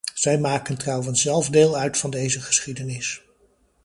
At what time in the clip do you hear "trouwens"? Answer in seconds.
0.77-1.21